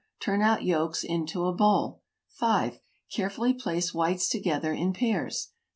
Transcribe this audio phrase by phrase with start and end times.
[0.19, 2.01] Turn out yolks into a bowl.
[2.29, 2.79] 5.
[3.13, 5.49] Carefully place whites together in pairs.